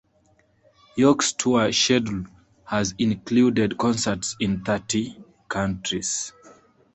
[0.95, 2.25] York's tour schedule
[2.65, 5.15] has included concerts in thirty
[5.47, 6.33] countries.